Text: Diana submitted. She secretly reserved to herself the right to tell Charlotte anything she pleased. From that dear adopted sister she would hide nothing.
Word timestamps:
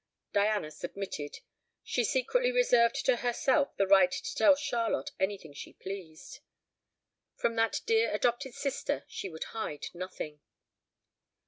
Diana 0.33 0.71
submitted. 0.71 1.41
She 1.83 2.03
secretly 2.03 2.51
reserved 2.51 3.05
to 3.05 3.17
herself 3.17 3.77
the 3.77 3.85
right 3.85 4.09
to 4.11 4.33
tell 4.33 4.55
Charlotte 4.55 5.11
anything 5.19 5.53
she 5.53 5.73
pleased. 5.73 6.39
From 7.35 7.53
that 7.57 7.81
dear 7.85 8.11
adopted 8.11 8.55
sister 8.55 9.05
she 9.07 9.29
would 9.29 9.43
hide 9.53 9.89
nothing. 9.93 10.41